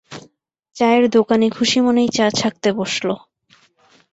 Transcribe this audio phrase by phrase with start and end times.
[0.75, 3.07] চায়ের দোকানি খুশি মনেই চা ছাঁকতে বসল।